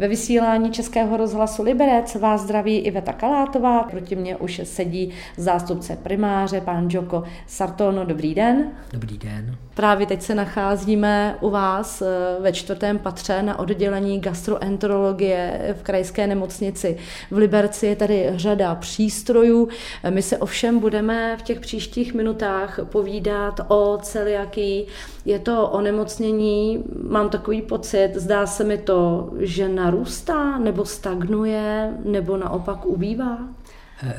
[0.00, 3.82] Ve vysílání Českého rozhlasu Liberec vás zdraví Iveta Kalátová.
[3.82, 8.04] Proti mě už sedí zástupce primáře, pán Joko Sartono.
[8.04, 8.70] Dobrý den.
[8.92, 9.56] Dobrý den.
[9.74, 12.06] Právě teď se nacházíme u vás eh,
[12.40, 16.96] ve čtvrtém patře na oddělení gastroenterologie v krajské nemocnici.
[17.30, 19.68] V Liberci je tady řada přístrojů.
[20.10, 24.86] My se ovšem budeme v těch příštích minutách povídat o celiakii.
[25.24, 32.36] Je to onemocnění, mám takový pocit, zdá se mi to, že narůstá nebo stagnuje nebo
[32.36, 33.38] naopak ubývá?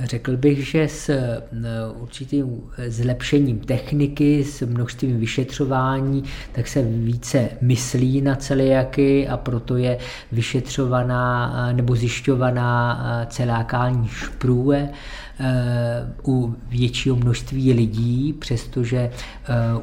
[0.04, 1.42] Řekl bych, že s eh,
[2.00, 9.98] určitým zlepšením techniky, s množstvím vyšetřování, tak se více myslí na celiaky a proto je
[10.32, 14.90] vyšetřovaná eh, nebo zjišťovaná eh, celákální šprůje
[16.28, 19.12] u většího množství lidí, přestože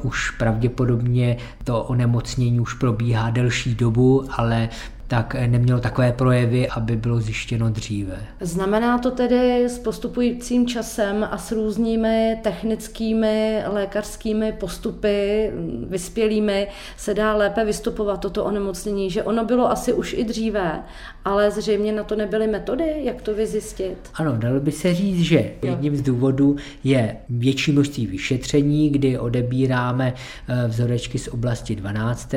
[0.03, 4.69] už pravděpodobně to onemocnění už probíhá delší dobu, ale
[5.09, 8.17] tak nemělo takové projevy, aby bylo zjištěno dříve.
[8.41, 15.51] Znamená to tedy s postupujícím časem a s různými technickými lékařskými postupy,
[15.89, 20.83] vyspělými, se dá lépe vystupovat toto onemocnění, že ono bylo asi už i dříve,
[21.25, 23.97] ale zřejmě na to nebyly metody, jak to vyzjistit.
[24.13, 30.13] Ano, dalo by se říct, že jedním z důvodů je větší množství vyšetření, kdy odebíráme
[30.47, 32.33] eh, vzorečky z oblasti 12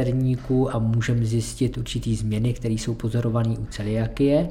[0.71, 4.49] a můžeme zjistit určitý změny, které jsou pozorované u celiakie,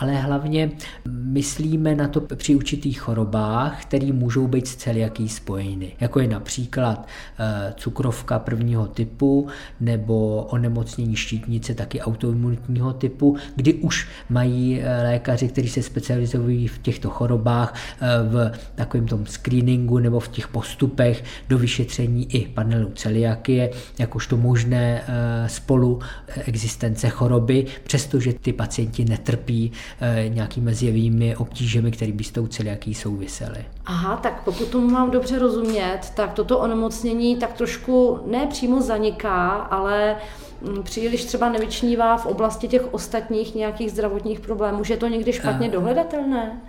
[0.00, 0.70] ale hlavně
[1.08, 7.08] myslíme na to při určitých chorobách, které můžou být s celiakí spojeny, jako je například
[7.38, 9.46] eh, cukrovka prvního typu
[9.80, 16.78] nebo onemocnění štítnice taky autoimunitního typu, kdy už mají eh, lékaři, kteří se specializují v
[16.78, 22.90] těchto chorobách eh, v takovém tom screeningu nebo v těch postupech do vyšetření i panelu
[22.94, 25.02] celiakie, jakožto možné
[25.46, 26.00] spolu
[26.46, 32.46] existence chorob choroby, přestože ty pacienti netrpí eh, nějakými zjevými obtížemi, které by s tou
[32.46, 33.64] celiaký souvisely.
[33.86, 39.48] Aha, tak pokud tomu mám dobře rozumět, tak toto onemocnění tak trošku ne přímo zaniká,
[39.48, 40.16] ale
[40.60, 45.32] mm, příliš třeba nevyčnívá v oblasti těch ostatních nějakých zdravotních problémů, že je to někdy
[45.32, 46.60] špatně uh, dohledatelné?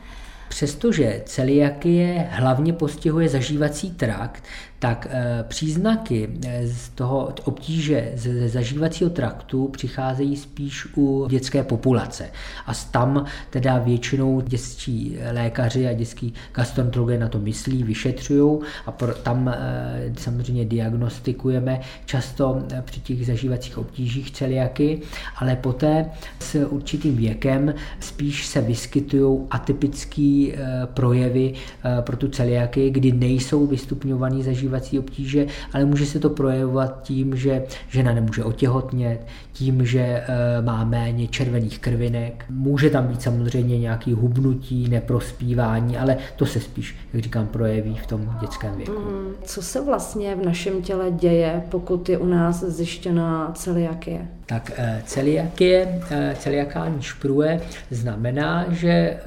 [0.49, 4.43] Přestože celiakie hlavně postihuje zažívací trakt,
[4.83, 12.29] tak eh, příznaky eh, z toho obtíže ze zažívacího traktu přicházejí spíš u dětské populace.
[12.67, 18.91] A tam teda většinou dětští lékaři a dětský gastroenterologové na to myslí, vyšetřují a
[19.23, 25.01] tam eh, samozřejmě diagnostikujeme často při těch zažívacích obtížích celiaky,
[25.35, 26.05] ale poté
[26.39, 30.47] s určitým věkem spíš se vyskytují atypické
[30.93, 31.53] projevy
[32.01, 37.35] pro tu celiaky, kdy nejsou vystupňovaný zažívací zažívací obtíže, ale může se to projevovat tím,
[37.35, 40.25] že žena nemůže otěhotnět, tím, že e,
[40.61, 42.45] má méně červených krvinek.
[42.49, 48.07] Může tam být samozřejmě nějaký hubnutí, neprospívání, ale to se spíš, jak říkám, projeví v
[48.07, 48.91] tom dětském věku.
[48.91, 54.27] Mm, co se vlastně v našem těle děje, pokud je u nás zjištěna celiakie?
[54.45, 57.61] Tak e, celiakie, e, celiakální špruje
[57.91, 59.17] znamená, že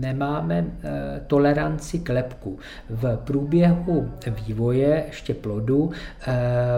[0.00, 2.58] nemáme eh, toleranci k lepku.
[2.90, 4.10] V průběhu
[4.46, 5.90] vývoje ještě plodu
[6.26, 6.34] eh,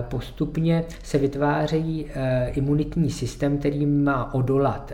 [0.09, 4.93] postupně se vytváří eh, imunitní systém, který má odolat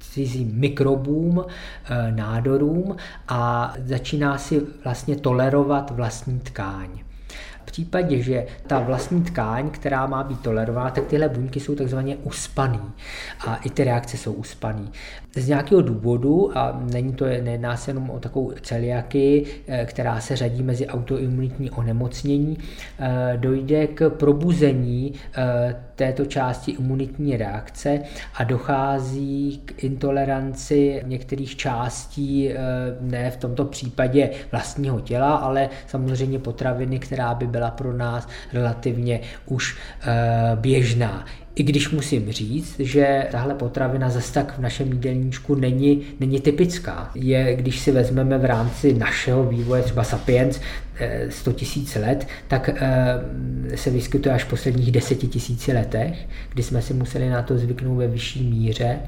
[0.00, 1.44] cizím mikrobům,
[2.10, 2.96] nádorům
[3.28, 6.88] a začíná si vlastně tolerovat vlastní tkáň
[7.68, 12.80] případě, že ta vlastní tkáň, která má být tolerována, tak tyhle buňky jsou takzvaně uspaný
[13.46, 14.90] a i ty reakce jsou uspaný.
[15.36, 20.36] Z nějakého důvodu, a není to, nejedná se jenom o takovou celiaky, eh, která se
[20.36, 22.58] řadí mezi autoimunitní onemocnění,
[22.98, 28.00] eh, dojde k probuzení eh, této části imunitní reakce
[28.34, 32.50] a dochází k intoleranci některých částí,
[33.00, 39.20] ne v tomto případě vlastního těla, ale samozřejmě potraviny, která by byla pro nás relativně
[39.46, 39.76] už
[40.54, 41.24] běžná.
[41.58, 47.10] I když musím říct, že tahle potravina zase tak v našem jídelníčku není, není typická.
[47.14, 50.60] Je, když si vezmeme v rámci našeho vývoje třeba Sapiens
[51.28, 55.34] 100 000 let, tak eh, se vyskytuje až v posledních 10 000
[55.80, 58.98] letech, kdy jsme si museli na to zvyknout ve vyšší míře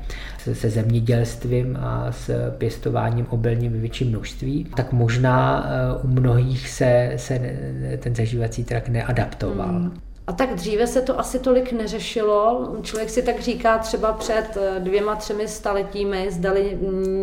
[0.53, 7.13] se zemědělstvím a s pěstováním obilnin ve větším množství, tak možná eh, u mnohých se,
[7.17, 7.41] se
[7.99, 9.73] ten zažívací trakt neadaptoval.
[9.73, 10.10] Mm.
[10.31, 12.73] A tak dříve se to asi tolik neřešilo.
[12.83, 16.79] Člověk si tak říká třeba před eh, dvěma, třemi staletími, zdali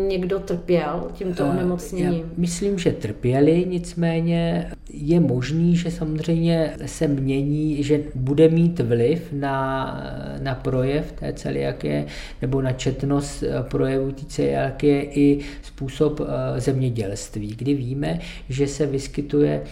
[0.08, 2.14] někdo trpěl tímto eh, onemocněním.
[2.14, 9.28] Já myslím, že trpěli, nicméně je možný, že samozřejmě se mění, že bude mít vliv
[9.32, 10.02] na,
[10.40, 12.06] na projev té celiakie
[12.42, 16.20] nebo na četnost eh, projevu té celiakie i způsob
[16.56, 19.62] zemědělství, kdy víme, že se vyskytuje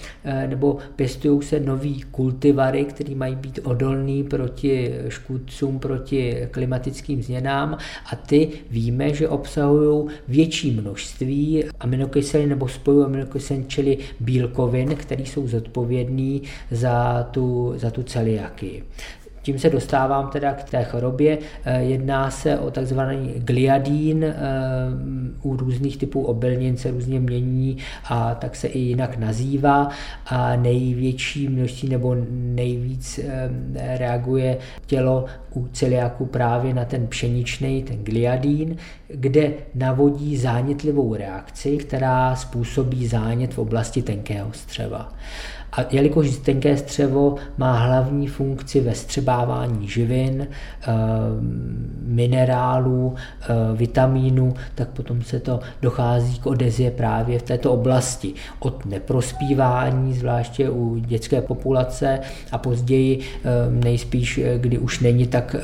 [0.46, 7.78] nebo pěstují se nový kultivary, který mají mají být odolný proti škůdcům, proti klimatickým změnám
[8.12, 15.48] a ty víme, že obsahují větší množství aminokyselin nebo spojů aminokyselin, čili bílkovin, které jsou
[15.48, 16.40] zodpovědné
[16.70, 18.84] za tu, za tu celiakii.
[19.46, 21.38] Tím se dostávám teda k té chorobě.
[21.64, 24.34] Eh, jedná se o takzvaný gliadín, eh,
[25.42, 27.76] u různých typů obilnin se různě mění
[28.08, 29.88] a tak se i jinak nazývá
[30.26, 33.50] a největší množství nebo nejvíc eh,
[33.98, 38.76] reaguje tělo u celiáku právě na ten pšeničný, ten gliadín,
[39.08, 45.12] kde navodí zánětlivou reakci, která způsobí zánět v oblasti tenkého střeva.
[45.76, 50.92] A jelikož tenké střevo má hlavní funkci ve střebávání živin, eh,
[52.02, 58.34] minerálů, eh, vitamínů, tak potom se to dochází k odezie právě v této oblasti.
[58.58, 62.20] Od neprospívání, zvláště u dětské populace
[62.52, 65.56] a později eh, nejspíš, kdy už není tak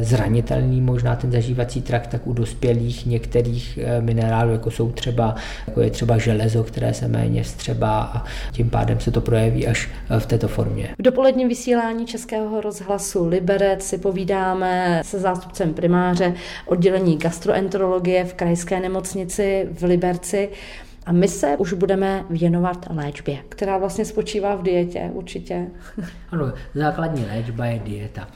[0.00, 5.34] zranitelný možná ten zažívací trakt, tak u dospělých některých minerálů, jako jsou třeba,
[5.66, 9.88] jako je třeba železo, které se méně vstřebá a tím pádem se to projeví až
[10.18, 10.94] v této formě.
[10.98, 16.34] V dopoledním vysílání Českého rozhlasu Liberec si povídáme se zástupcem primáře
[16.66, 20.48] oddělení gastroenterologie v krajské nemocnici v Liberci.
[21.10, 25.66] A my se už budeme věnovat léčbě, která vlastně spočívá v dietě určitě.
[26.30, 28.28] Ano, základní léčba je dieta.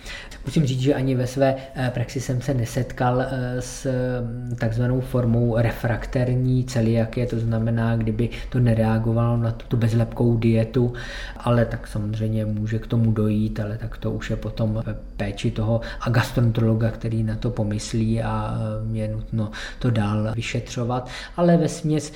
[0.44, 3.86] Musím říct, že ani ve své eh, praxi jsem se nesetkal eh, s
[4.20, 10.92] mm, takzvanou formou refrakterní celiakie, to znamená, kdyby to nereagovalo na tu bezlepkou dietu,
[11.36, 15.50] ale tak samozřejmě může k tomu dojít, ale tak to už je potom ve péči
[15.50, 18.54] toho a gastroenterologa, který na to pomyslí a
[18.92, 22.12] eh, je nutno to dál vyšetřovat, ale ve směs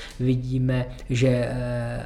[0.49, 1.49] vidíme, že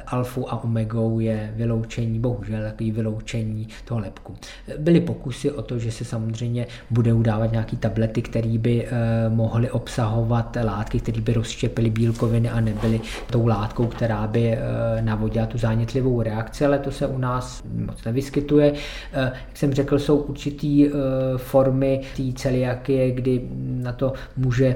[0.07, 4.35] alfou a omegou je vyloučení, bohužel takový vyloučení toho lepku.
[4.77, 8.89] Byly pokusy o to, že se samozřejmě bude udávat nějaké tablety, které by eh,
[9.29, 13.01] mohly obsahovat látky, které by rozštěpily bílkoviny a nebyly
[13.31, 14.59] tou látkou, která by eh,
[15.01, 18.73] navodila tu zánětlivou reakci, ale to se u nás moc nevyskytuje.
[19.13, 20.89] Eh, jak jsem řekl, jsou určitý
[21.37, 23.41] formy té celiakie, kdy
[23.83, 24.75] na to může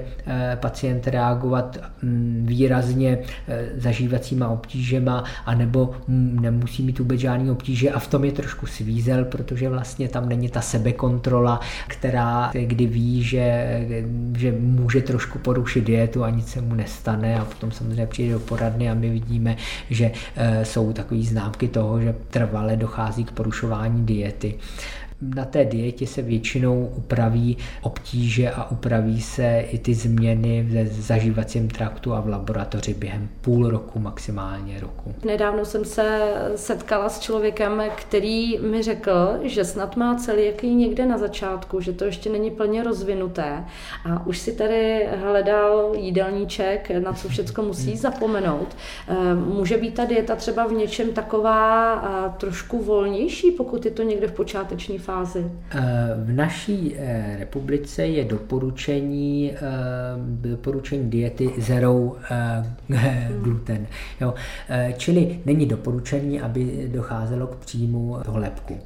[0.56, 3.20] pacient reagovat mm, výrazně
[3.78, 7.92] zažívacíma obtížema, anebo nemusí mít vůbec žádný obtíže.
[7.92, 12.86] A v tom je trošku svízel, protože vlastně tam není ta sebekontrola kontrola, která kdy
[12.86, 13.80] ví, že,
[14.38, 17.40] že může trošku porušit dietu a nic se mu nestane.
[17.40, 19.58] A potom samozřejmě přijde do poradny a my vidíme,
[19.90, 24.56] že eh, jsou takové známky toho, že trvale dochází k porušování diety
[25.22, 31.70] na té dietě se většinou upraví obtíže a upraví se i ty změny v zažívacím
[31.70, 35.16] traktu a v laboratoři během půl roku, maximálně roku.
[35.26, 39.12] Nedávno jsem se setkala s člověkem, který mi řekl,
[39.44, 43.66] že snad má celiaký někde na začátku, že to ještě není plně rozvinuté
[44.06, 48.68] a už si tady hledal jídelníček, na co všechno musí zapomenout.
[49.08, 54.04] Eh, může být ta dieta třeba v něčem taková eh, trošku volnější, pokud je to
[54.04, 55.52] někde v počáteční fázi?
[55.72, 55.82] Eh,
[56.18, 59.60] v naší eh, republice je doporučení, eh,
[60.20, 62.16] doporučení diety zero
[63.42, 63.88] gluten.
[64.22, 64.34] Jo.
[64.98, 68.78] Čili není doporučení, aby docházelo k příjmu toho lepku.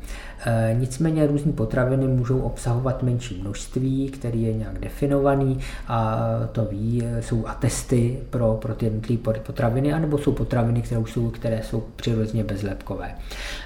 [0.73, 7.47] Nicméně různé potraviny můžou obsahovat menší množství, který je nějak definovaný a to ví, jsou
[7.47, 13.15] atesty pro, pro ty jednotlivé potraviny, anebo jsou potraviny, které jsou, které jsou přirozeně bezlepkové.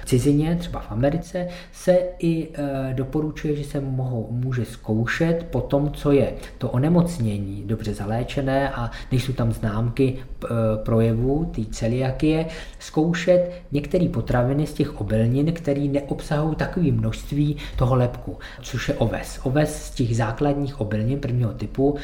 [0.02, 5.60] V cizině, třeba v Americe, se i e, doporučuje, že se mohou, může zkoušet po
[5.60, 10.48] tom, co je to onemocnění dobře zaléčené a nejsou tam známky e,
[10.84, 12.46] projevů té celiakie,
[12.78, 19.40] zkoušet některé potraviny z těch obilnin, které neobsahují takové množství toho lepku, což je oves.
[19.42, 21.96] Oves z těch základních obilnin prvního typu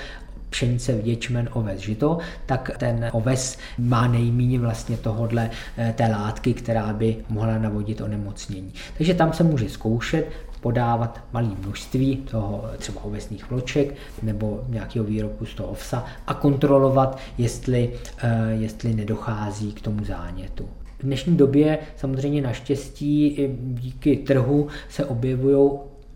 [0.52, 6.92] pšenice, ječmen, oves, žito, tak ten oves má nejméně vlastně tohodle eh, té látky, která
[6.92, 8.72] by mohla navodit onemocnění.
[8.98, 10.28] Takže tam se může zkoušet,
[10.60, 17.18] podávat malé množství toho třeba ovesných vloček nebo nějakého výrobku z toho ovsa a kontrolovat,
[17.38, 17.92] jestli,
[18.22, 20.68] eh, jestli nedochází k tomu zánětu.
[20.98, 25.70] V dnešní době samozřejmě naštěstí díky trhu se objevují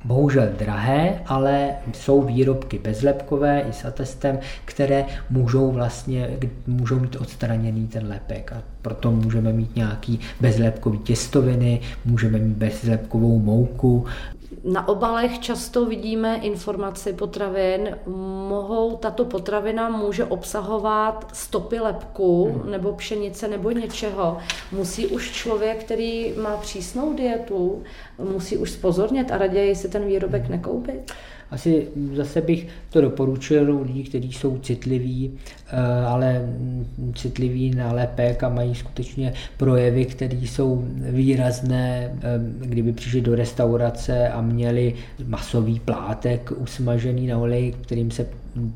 [0.06, 6.30] bohužel drahé, ale jsou výrobky bezlepkové i s atestem, které můžou vlastně,
[6.66, 8.52] můžou mít odstraněný ten lepek.
[8.52, 14.06] A proto můžeme mít nějaký bezlepkový těstoviny, můžeme mít bezlepkovou mouku,
[14.64, 17.98] na obalech často vidíme informaci potravin.
[18.48, 22.70] Mohou, tato potravina může obsahovat stopy lepku hmm.
[22.70, 24.38] nebo pšenice nebo něčeho.
[24.72, 27.82] Musí už člověk, který má přísnou dietu,
[28.18, 31.12] musí už spozornět a raději si ten výrobek nekoupit?
[31.50, 35.32] Asi zase bych to doporučil lidí, kteří jsou citliví,
[35.68, 36.48] eh, ale
[37.14, 42.20] citliví na lepek a mají skutečně projevy, které jsou výrazné, eh,
[42.58, 44.94] kdyby přišli do restaurace a měli
[45.26, 48.26] masový plátek usmažený na oleji, kterým se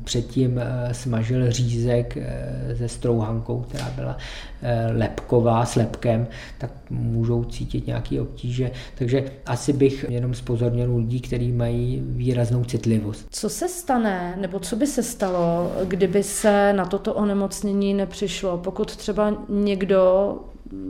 [0.03, 4.17] předtím eh, smažil řízek eh, se strouhankou, která byla
[4.61, 8.71] eh, lepková s lepkem, tak můžou cítit nějaké obtíže.
[8.97, 13.27] Takže asi bych jenom spozornil lidí, kteří mají výraznou citlivost.
[13.29, 18.57] Co se stane, nebo co by se stalo, kdyby se na toto onemocnění nepřišlo?
[18.57, 20.35] Pokud třeba někdo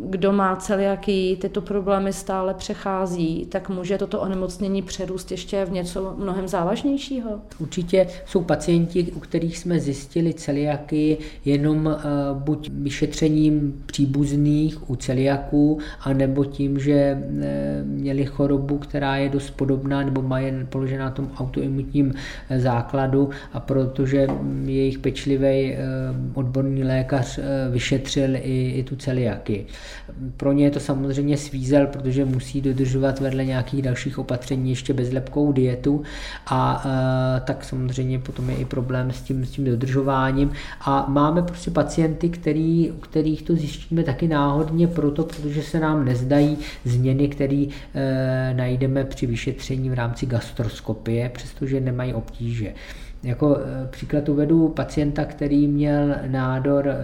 [0.10, 6.16] kdo má celiaký, tyto problémy stále přechází, tak může toto onemocnění přerůst ještě v něco
[6.18, 7.30] mnohem závažnějšího?
[7.60, 11.94] Určitě jsou pacienti, u kterých jsme zjistili celiaky jenom uh,
[12.42, 17.44] buď vyšetřením příbuzných u celiaků, anebo tím, že uh,
[17.84, 23.30] měli chorobu, která je dost podobná nebo má jen položená na tom autoimunitním uh, základu
[23.54, 24.28] a protože
[24.66, 25.76] jejich pečlivý
[26.34, 27.40] odborný lékař
[27.72, 29.66] vyšetřil i, i tu celiaky.
[30.38, 35.52] Pro ně je to samozřejmě svízel, protože musí dodržovat vedle nějakých dalších opatření ještě bezlepkou
[35.52, 36.04] dietu
[36.48, 40.52] a e, tak samozřejmě potom je i problém s tím, s tím dodržováním
[40.82, 46.06] a máme prostě pacienty, který, u kterých to zjistíme taky náhodně proto, protože se nám
[46.06, 52.74] nezdají změny, které e, najdeme při vyšetření v rámci gastroskopie, přestože nemají obtíže.
[53.24, 56.96] Jako e, příklad uvedu pacienta, který měl nádor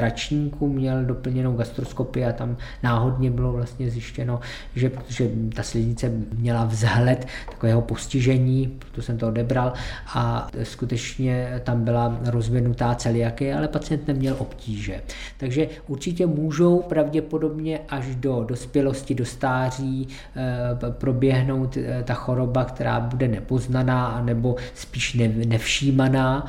[0.00, 4.40] tračníku měl doplněnou gastroskopii a tam náhodně bylo vlastně zjištěno,
[4.74, 9.72] že protože ta sliznice měla vzhled takového postižení, proto jsem to odebral
[10.14, 15.00] a skutečně tam byla rozvinutá celiaky, ale pacient neměl obtíže.
[15.36, 23.00] Takže určitě můžou pravděpodobně až do dospělosti, do stáří eh, proběhnout eh, ta choroba, která
[23.00, 26.46] bude nepoznaná nebo spíš nevšímaná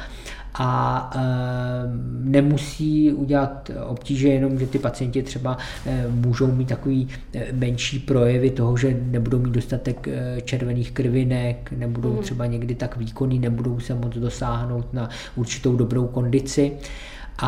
[0.53, 1.19] a e,
[2.23, 8.49] nemusí udělat obtíže jenom, že ty pacienti třeba e, můžou mít takový e, menší projevy
[8.49, 10.07] toho, že nebudou mít dostatek
[10.43, 12.21] červených krvinek, nebudou mhm.
[12.21, 16.71] třeba někdy tak výkonný, nebudou se moc dosáhnout na určitou dobrou kondici
[17.37, 17.47] a,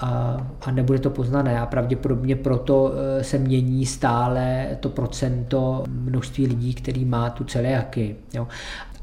[0.00, 6.74] a, a nebude to poznané a pravděpodobně proto se mění stále to procento množství lidí,
[6.74, 8.16] který má tu celiaky.
[8.34, 8.46] Jo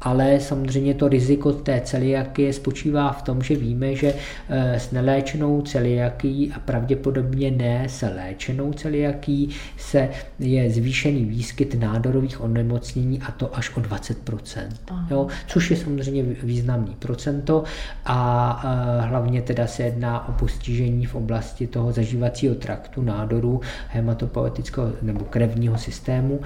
[0.02, 4.14] ale samozřejmě to riziko té celiakie spočívá v tom, že víme, že
[4.48, 12.40] eh, s neléčenou celiakí a pravděpodobně ne se léčenou celiakí se je zvýšený výskyt nádorových
[12.40, 14.68] onemocnění a to až o 20%.
[15.10, 17.64] Jo, což je samozřejmě významný procento
[18.04, 24.92] a eh, hlavně teda se jedná o postižení v oblasti toho zažívacího traktu nádoru hematopoetického
[25.02, 26.40] nebo krevního systému.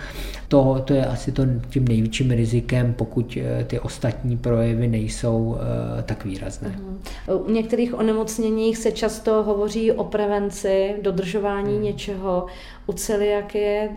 [0.48, 3.36] To, to je asi to tím největším rizikem, pokud
[3.66, 6.68] ty ostatní projevy nejsou eh, tak výrazné.
[6.68, 6.98] Mhm.
[7.46, 11.82] U některých onemocněních se často hovoří o prevenci, dodržování hmm.
[11.82, 12.46] něčeho.
[12.86, 13.90] U celiakie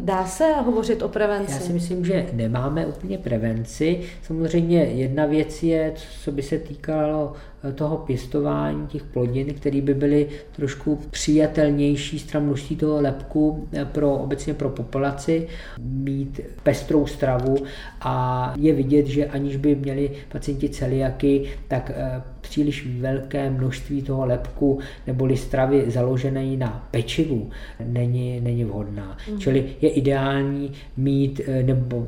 [0.00, 1.52] dá se hovořit o prevenci?
[1.52, 4.00] Já si myslím, že nemáme úplně prevenci.
[4.22, 5.92] Samozřejmě jedna věc je,
[6.22, 7.32] co by se týkalo
[7.74, 14.54] toho pěstování těch plodin, které by byly trošku přijatelnější stran množství toho lepku pro obecně
[14.54, 15.48] pro populaci,
[15.78, 17.56] mít pestrou stravu
[18.00, 24.26] a je vidět, že aniž by měli pacienti celiaky, tak eh, příliš velké množství toho
[24.26, 27.50] lepku neboli stravy založené na pečivu
[27.84, 29.16] není, není vhodná.
[29.32, 29.40] Mm.
[29.40, 32.06] Čili je ideální mít eh, nebo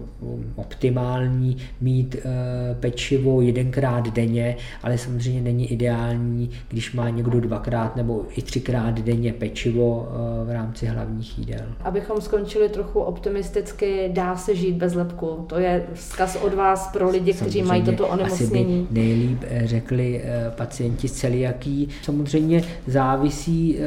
[0.56, 8.24] optimální mít eh, pečivo jedenkrát denně, ale samozřejmě není ideální, když má někdo dvakrát nebo
[8.36, 11.66] i třikrát denně pečivo eh, v rámci hlavních jídel.
[11.80, 15.44] Abychom skončili trochu optimisticky, dá se žít bez lepku.
[15.46, 18.80] To je vzkaz od vás pro lidi, kteří mají toto onemocnění.
[18.82, 20.19] Asi by nejlíp řekli
[20.50, 21.88] pacienti s celiaký.
[22.02, 23.78] Samozřejmě závisí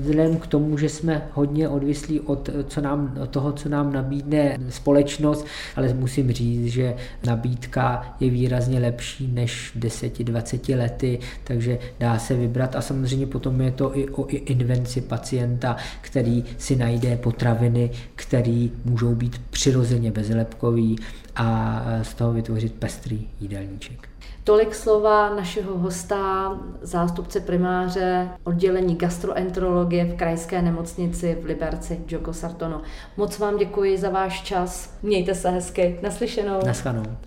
[0.00, 4.58] vzhledem k tomu, že jsme hodně odvislí od, co nám, od toho, co nám nabídne
[4.68, 6.94] společnost, ale musím říct, že
[7.26, 13.70] nabídka je výrazně lepší než 10-20 lety, takže dá se vybrat a samozřejmě potom je
[13.70, 20.98] to i o invenci pacienta, který si najde potraviny, které můžou být přirozeně bezlepkový
[21.36, 24.08] a z toho vytvořit pestrý jídelníček.
[24.48, 26.52] Tolik slova našeho hosta,
[26.82, 32.82] zástupce primáře oddělení gastroenterologie v krajské nemocnici v Liberci, Joko Sartono.
[33.16, 34.94] Moc vám děkuji za váš čas.
[35.02, 35.98] Mějte se hezky.
[36.02, 36.60] Naslyšenou.
[36.66, 37.18] Naschledanou.